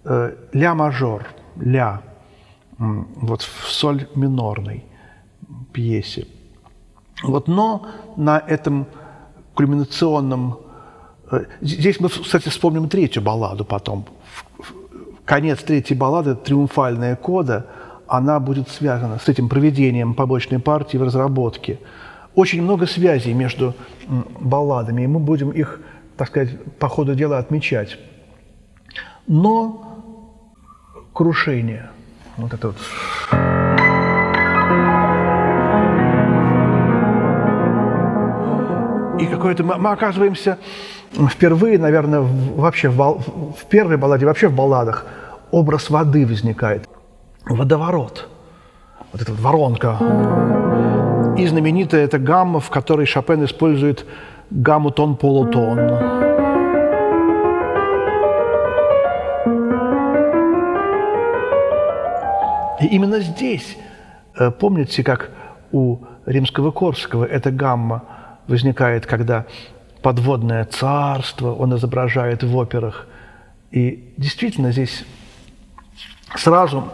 [0.04, 2.02] Э, ля мажор, ля,
[2.78, 4.84] вот в соль минорной
[5.72, 6.26] пьесе.
[7.22, 8.86] Вот, но на этом
[9.54, 10.58] кульминационном...
[11.30, 14.06] Э, здесь мы, кстати, вспомним третью балладу потом.
[15.24, 17.66] Конец третьей баллады «Триумфальная кода»,
[18.06, 21.78] она будет связана с этим проведением побочной партии в разработке.
[22.34, 23.74] Очень много связей между
[24.40, 25.80] балладами, и мы будем их,
[26.16, 27.96] так сказать, по ходу дела отмечать.
[29.26, 30.02] Но
[31.14, 31.88] крушение,
[32.36, 32.76] вот это вот
[39.18, 40.58] И какое-то мы, мы оказываемся
[41.30, 43.20] впервые, наверное, вообще в,
[43.58, 45.06] в первой балладе, вообще в балладах
[45.50, 46.88] образ воды возникает.
[47.46, 48.28] Водоворот.
[49.12, 49.98] Вот эта воронка.
[51.38, 54.06] И знаменитая эта гамма, в которой Шопен использует
[54.50, 55.78] гамму тон-полутон.
[62.80, 63.76] И именно здесь,
[64.38, 65.30] э, помните, как
[65.72, 68.02] у римского Корского эта гамма
[68.46, 69.46] возникает, когда
[70.04, 73.06] подводное царство он изображает в операх.
[73.70, 75.02] И действительно здесь
[76.36, 76.84] сразу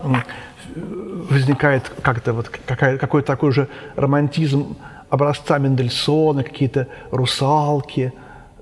[1.29, 4.77] возникает как-то вот какой-то такой же романтизм
[5.09, 8.12] образца Мендельсона, какие-то русалки,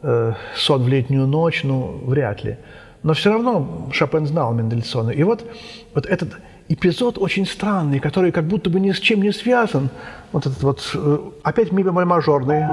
[0.02, 2.56] э, сон в летнюю ночь, ну, вряд ли.
[3.02, 5.10] Но все равно Шопен знал Мендельсона.
[5.10, 5.44] И вот,
[5.94, 9.90] вот этот эпизод очень странный, который как будто бы ни с чем не связан.
[10.32, 12.64] Вот этот вот, э, опять ми мажорный.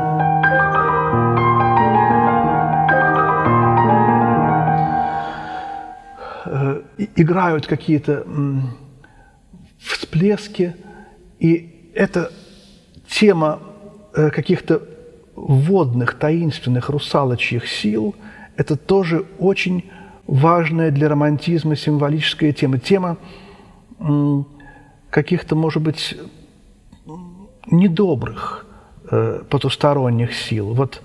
[6.97, 8.25] Играют какие-то
[9.79, 10.75] всплески,
[11.39, 12.31] и эта
[13.07, 13.59] тема
[14.13, 14.81] э, каких-то
[15.35, 18.15] водных, таинственных, русалочьих сил–
[18.57, 19.89] это тоже очень
[20.27, 22.79] важная для романтизма символическая тема.
[22.79, 23.17] Тема
[25.09, 26.17] каких-то, может быть,
[27.67, 28.65] недобрых
[29.09, 30.73] э, потусторонних сил.
[30.73, 31.01] Вот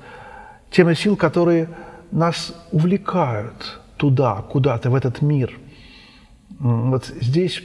[0.70, 1.68] тема сил, которые
[2.11, 5.59] нас увлекают туда, куда-то, в этот мир.
[6.61, 7.62] Вот здесь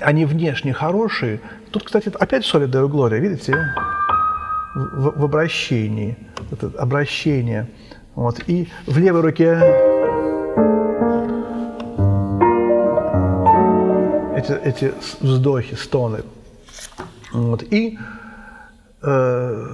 [0.00, 1.40] они внешне хорошие.
[1.70, 3.56] Тут, кстати, опять соли даю Глория, видите?
[4.74, 6.16] В, в обращении.
[6.50, 7.70] Это обращение.
[8.16, 8.42] Вот.
[8.48, 9.58] И в левой руке
[14.36, 16.22] эти, эти вздохи, стоны.
[17.32, 17.62] Вот.
[17.62, 17.96] И
[19.02, 19.66] э,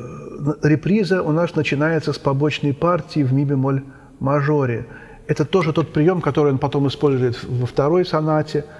[0.62, 3.82] реприза у нас начинается с побочной партии в ми бемоль
[4.20, 4.86] мажоре.
[5.26, 8.64] Это тоже тот прием, который он потом использует во второй сонате–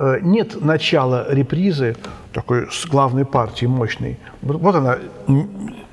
[0.00, 1.94] Э, нет начала репризы
[2.32, 4.18] такой с главной партии мощной.
[4.40, 4.98] Вот она,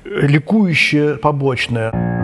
[0.04, 2.17] ликующая, побочная.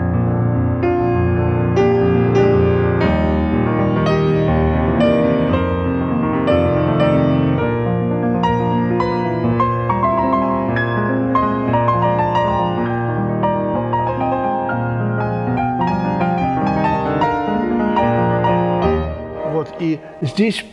[20.35, 20.63] Здесь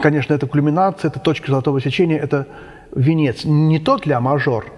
[0.00, 2.46] конечно, это кульминация, это точка золотого сечения, это
[2.94, 3.44] венец.
[3.44, 4.68] Не тот ля мажор, э,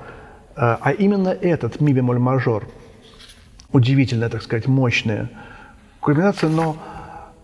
[0.56, 2.68] а именно этот ми бемоль мажор.
[3.72, 5.30] Удивительная, так сказать, мощная
[6.00, 6.76] кульминация, но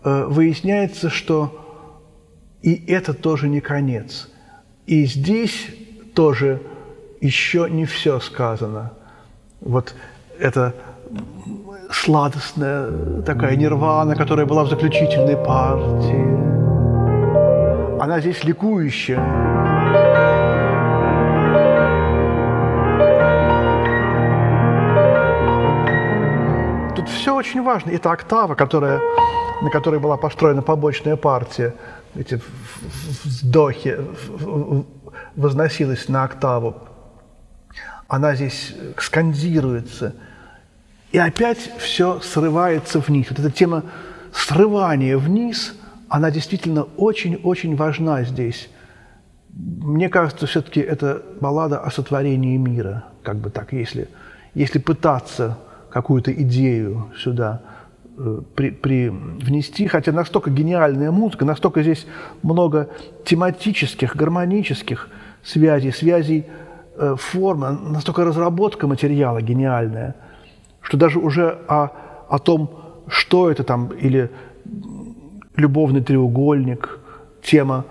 [0.04, 1.56] э, выясняется, что
[2.62, 4.28] и это тоже не конец.
[4.86, 5.66] И здесь
[6.14, 6.62] тоже
[7.20, 8.92] еще не все сказано.
[9.60, 9.94] Вот
[10.38, 10.74] это
[11.90, 16.40] сладостная такая нирвана, которая была в заключительной партии
[18.00, 19.18] она здесь ликующая.
[26.96, 27.90] Тут все очень важно.
[27.90, 29.00] Это октава, которая,
[29.60, 31.74] на которой была построена побочная партия.
[32.14, 32.40] Эти
[33.22, 33.98] вздохи
[35.36, 36.76] возносилась на октаву.
[38.08, 40.14] Она здесь скандируется.
[41.12, 43.26] И опять все срывается вниз.
[43.30, 43.84] Вот эта тема
[44.32, 45.74] срывания вниз–
[46.10, 48.68] она действительно очень-очень важна здесь.
[49.54, 54.08] Мне кажется, все-таки это баллада о сотворении мира, как бы так, если,
[54.52, 55.58] если пытаться
[55.90, 57.62] какую-то идею сюда
[58.18, 62.06] э, при, при внести, хотя настолько гениальная музыка, настолько здесь
[62.42, 62.90] много
[63.24, 65.08] тематических, гармонических
[65.44, 66.46] связей, связей
[66.96, 70.16] э, формы, настолько разработка материала гениальная,
[70.82, 71.90] что даже уже о,
[72.28, 72.70] о том,
[73.08, 74.30] что это там, или
[75.56, 76.98] любовный треугольник,
[77.42, 77.84] тема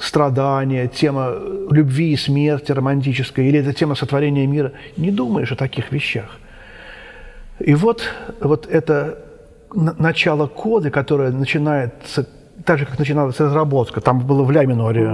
[0.00, 1.34] страдания, тема
[1.70, 6.38] любви и смерти романтической, или это тема сотворения мира, не думаешь о таких вещах.
[7.58, 8.02] И вот,
[8.40, 9.18] вот это
[9.74, 12.26] начало кода, которое начинается
[12.64, 15.08] так же, как начиналась разработка, там было в ля миноре.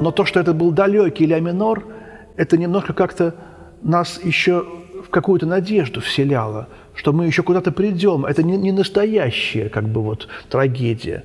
[0.00, 1.84] Но то, что это был далекий ля минор,
[2.38, 3.34] это немножко как-то
[3.82, 4.64] нас еще
[5.04, 8.24] в какую-то надежду вселяло, что мы еще куда-то придем.
[8.24, 11.24] Это не, не настоящая как бы вот трагедия.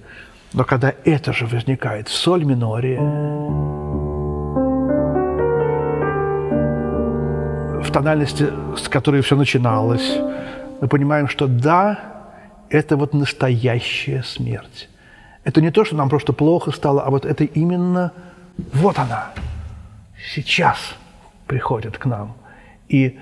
[0.53, 2.97] Но когда это же возникает в соль миноре,
[7.79, 10.17] в тональности, с которой все начиналось,
[10.81, 11.99] мы понимаем, что да,
[12.69, 14.89] это вот настоящая смерть.
[15.43, 18.13] Это не то, что нам просто плохо стало, а вот это именно
[18.73, 19.31] вот она,
[20.33, 20.95] сейчас
[21.47, 22.35] приходит к нам.
[22.87, 23.19] И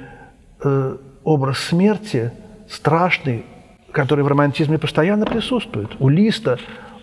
[0.64, 2.32] э, образ смерти
[2.70, 3.46] страшный,
[3.92, 5.90] который в романтизме постоянно присутствует.
[6.00, 6.58] У Листа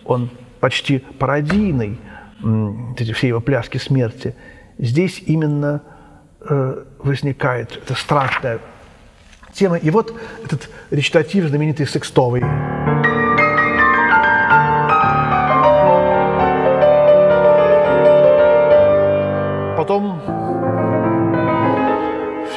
[0.05, 1.99] он почти пародийный,
[2.97, 4.35] эти все его пляски смерти.
[4.77, 5.81] Здесь именно
[6.41, 8.59] э, возникает эта страшная
[9.53, 9.77] тема.
[9.77, 10.13] И вот
[10.43, 12.43] этот речитатив знаменитый Секстовый.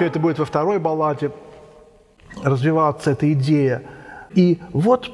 [0.03, 1.31] Все это будет во второй балладе
[2.43, 3.85] развиваться, эта идея.
[4.35, 5.13] И вот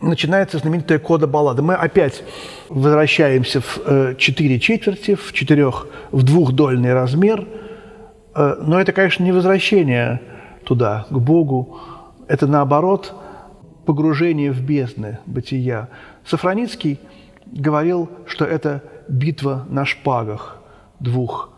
[0.00, 1.62] начинается знаменитая кода баллада.
[1.62, 2.22] Мы опять
[2.68, 7.48] возвращаемся в э, четыре четверти, в четырех, в двухдольный размер.
[8.36, 10.22] Э, но это, конечно, не возвращение
[10.64, 11.80] туда, к Богу.
[12.28, 13.16] Это, наоборот,
[13.84, 15.88] погружение в бездны бытия.
[16.24, 17.00] Сафроницкий
[17.46, 20.58] говорил, что это битва на шпагах
[21.00, 21.55] двух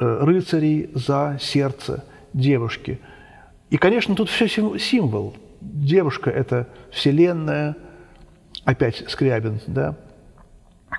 [0.00, 2.98] рыцарей за сердце девушки.
[3.68, 5.36] И, конечно, тут все символ.
[5.60, 7.76] Девушка– это вселенная,
[8.64, 9.94] опять Скрябин, да?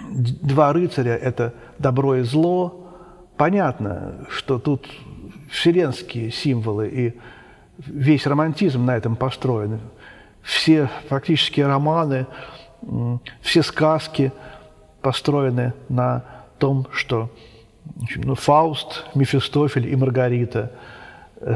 [0.10, 2.93] Два рыцаря– это добро и зло.
[3.38, 4.88] Понятно, что тут
[5.49, 7.20] вселенские символы, и
[7.78, 9.80] весь романтизм на этом построен.
[10.43, 12.28] Все фактически романы,
[13.41, 14.32] все сказки
[15.02, 16.24] построены на
[16.58, 17.32] том, что
[18.15, 20.71] ну, Фауст, Мефистофель и Маргарита,
[21.38, 21.55] э,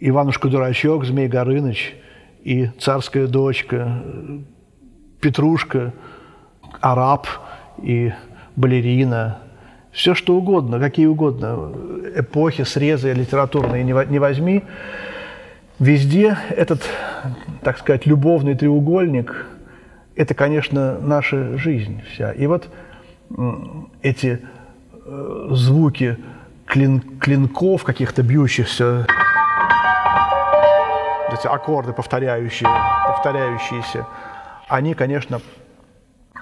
[0.00, 1.94] Иванушка-дурачок, Змей Горыныч
[2.42, 4.02] и царская дочка,
[5.20, 5.92] Петрушка,
[6.80, 7.26] араб
[7.82, 8.12] и
[8.56, 9.38] балерина,
[9.92, 11.72] все что угодно, какие угодно.
[12.16, 14.62] Эпохи, срезы литературные не возьми,
[15.78, 16.82] везде этот,
[17.62, 19.46] так сказать, любовный треугольник–
[20.20, 22.32] это, конечно, наша жизнь вся.
[22.32, 22.68] И вот
[24.02, 24.40] эти
[24.92, 26.18] э, звуки
[26.66, 29.06] клин, клинков каких-то бьющихся,
[31.32, 32.68] эти аккорды повторяющие,
[33.06, 34.06] повторяющиеся,
[34.68, 35.40] они, конечно,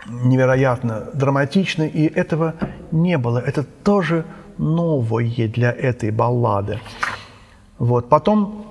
[0.06, 2.54] невероятно драматичны, и этого
[2.90, 3.38] не было.
[3.38, 4.24] Это тоже
[4.56, 6.80] новое для этой баллады.
[7.78, 8.08] Вот.
[8.08, 8.66] Потом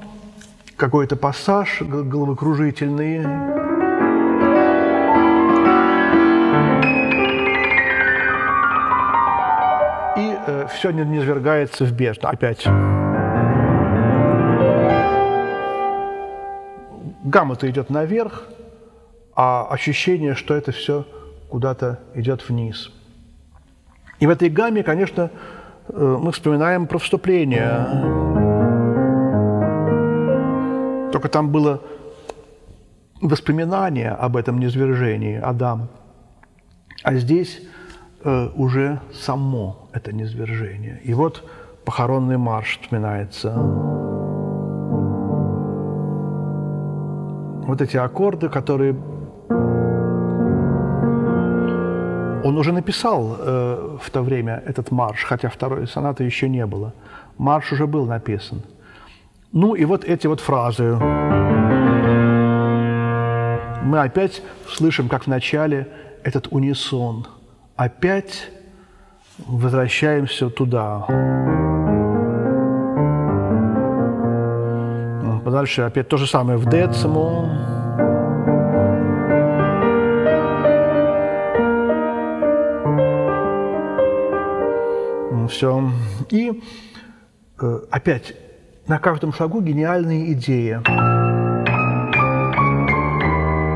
[0.76, 3.22] какой-то пассаж головокружительный,
[10.68, 12.30] все не низвергается в бездну.
[12.30, 12.66] Опять.
[17.24, 18.48] Гамма-то идет наверх,
[19.36, 21.06] а ощущение, что это все
[21.50, 22.92] куда-то идет вниз.
[24.20, 25.30] И в этой гамме, конечно,
[25.90, 27.86] э, мы вспоминаем про вступление.
[31.12, 31.82] Только там было
[33.22, 35.90] воспоминание об этом низвержении Адам.
[37.04, 37.62] А здесь
[38.24, 41.00] э, уже само это низвержение.
[41.04, 41.44] И вот
[41.86, 43.54] похоронный марш вспоминается.
[47.68, 48.96] Вот эти аккорды, которые
[52.44, 56.94] он уже написал э, в то время этот марш, хотя второй сонаты еще не было.
[57.38, 58.62] Марш уже был написан.
[59.52, 60.96] Ну и вот эти вот фразы.
[63.84, 65.88] Мы опять слышим, как в начале,
[66.24, 67.28] этот унисон–
[67.78, 68.50] опять
[69.46, 71.06] возвращаемся туда.
[75.58, 77.50] дальше опять то же самое в дециму.
[85.50, 85.92] Все.
[86.30, 86.62] И
[87.60, 88.36] э, опять
[88.86, 90.80] на каждом шагу гениальные идеи.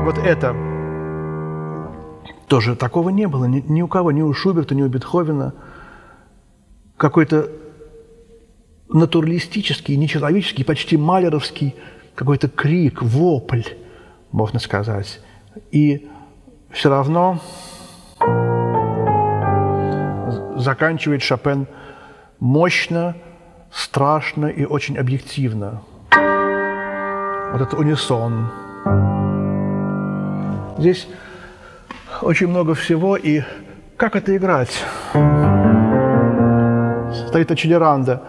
[0.04, 0.71] Вот это
[2.52, 5.54] тоже такого не было ни, ни у кого, ни у Шуберта, ни у Бетховена.
[6.98, 7.48] Какой-то
[8.90, 11.74] натуралистический, нечеловеческий, почти малеровский
[12.14, 13.62] какой-то крик, вопль,
[14.32, 15.22] можно сказать.
[15.70, 16.10] И
[16.70, 17.40] все равно
[20.56, 21.66] заканчивает Шопен
[22.38, 23.16] мощно,
[23.70, 25.80] страшно и очень объективно.
[26.10, 28.50] Вот это унисон.
[30.76, 31.08] Здесь
[32.22, 33.42] очень много всего, и
[33.96, 34.70] как это играть?
[37.28, 38.22] Стоит Ачелеранда.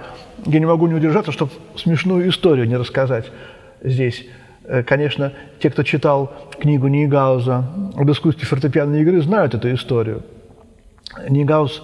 [0.46, 3.32] Я не могу не удержаться, чтобы смешную историю не рассказать
[3.82, 4.26] здесь.
[4.66, 7.66] Э, конечно, те, кто читал книгу Нейгауза
[7.96, 10.24] об искусстве фортепианной игры, знают эту историю.
[11.30, 11.84] Нейгауз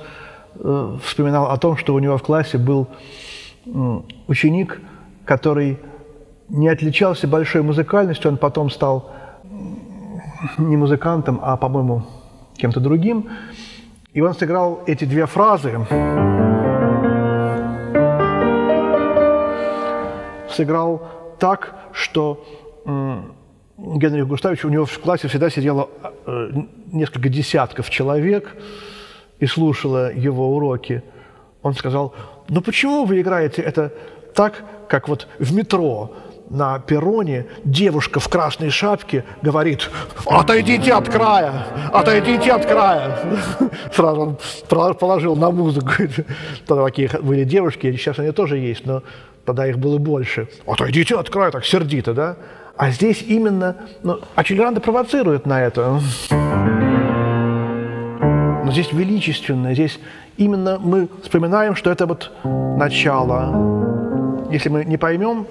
[0.55, 2.87] э, вспоминал о том, что у него в классе был
[4.27, 4.79] ученик,
[5.25, 5.77] который
[6.47, 9.11] не отличался большой музыкальностью, он потом стал
[10.57, 12.03] не музыкантом, а, по-моему,
[12.57, 13.29] кем-то другим.
[14.13, 15.79] И он сыграл эти две фразы.
[20.49, 21.01] Сыграл
[21.39, 22.43] так, что
[23.77, 25.89] Генрих Густавович, у него в классе всегда сидело
[26.25, 26.49] э,
[26.91, 28.55] несколько десятков человек
[29.39, 31.01] и слушало его уроки.
[31.61, 32.13] Он сказал,
[32.49, 33.93] ну почему вы играете это
[34.35, 36.13] так, как вот в метро?
[36.49, 39.89] На перроне девушка в красной шапке говорит
[40.25, 41.65] «Отойдите от края!
[41.93, 43.19] Отойдите от края!»
[43.93, 44.37] Сразу
[44.69, 45.91] он положил на музыку.
[46.67, 49.03] Тогда такие были девушки, сейчас они тоже есть, но
[49.45, 50.47] тогда их было больше.
[50.65, 52.37] «Отойдите от края!» Так сердито, да?
[52.77, 53.75] А здесь именно...
[54.03, 55.99] Ну, Ачельранда провоцирует на это.
[58.63, 59.99] Но здесь величественно, здесь
[60.37, 64.47] именно мы вспоминаем, что это вот начало.
[64.49, 65.45] Если мы не поймем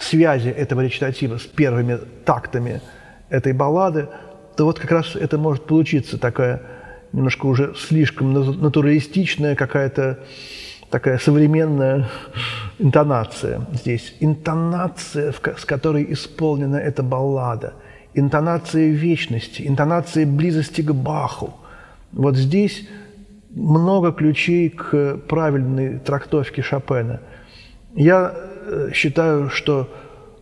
[0.00, 2.80] связи этого речитатива с первыми тактами
[3.28, 4.08] этой баллады,
[4.56, 6.62] то вот как раз это может получиться такая
[7.12, 10.18] немножко уже слишком натуралистичная какая-то
[10.90, 12.08] такая современная
[12.78, 14.14] интонация здесь.
[14.20, 17.74] Интонация, с которой исполнена эта баллада.
[18.14, 21.54] Интонация вечности, интонация близости к Баху.
[22.12, 22.88] Вот здесь
[23.50, 27.20] много ключей к правильной трактовке Шопена.
[27.94, 28.34] Я
[28.92, 29.88] считаю, что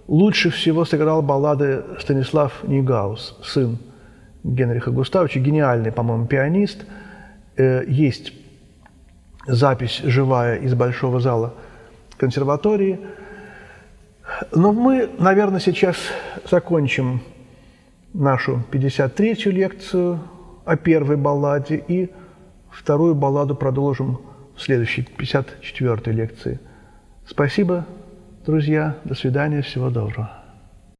[0.06, 3.78] лучше всего сыграл баллады Станислав Нигаус, сын
[4.42, 6.84] Генриха Густавовича, гениальный, по-моему, пианист.
[7.56, 8.32] Э, есть
[9.46, 11.54] запись живая из Большого зала
[12.16, 13.00] консерватории.
[14.52, 15.96] Но мы, наверное, сейчас
[16.50, 17.22] закончим
[18.12, 20.20] нашу 53-ю лекцию
[20.64, 22.10] о первой балладе и
[22.70, 24.20] вторую балладу продолжим
[24.56, 26.60] в следующей 54-й лекции.
[27.26, 27.86] Спасибо
[28.44, 30.43] Друзья, до свидания, всего доброго.